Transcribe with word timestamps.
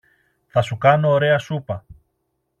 Θα 0.47 0.61
σου 0.61 0.77
κάνω 0.77 1.09
ωραία 1.09 1.39
σούπα. 1.39 1.85